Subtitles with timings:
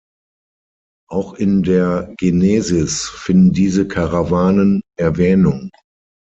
[1.11, 5.69] Auch in der Genesis finden diese Karawanen Erwähnung.